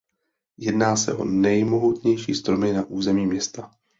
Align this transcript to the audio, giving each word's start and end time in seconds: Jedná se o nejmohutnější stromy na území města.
Jedná 0.57 0.95
se 0.97 1.13
o 1.13 1.25
nejmohutnější 1.25 2.33
stromy 2.33 2.73
na 2.73 2.83
území 2.85 3.25
města. 3.25 3.71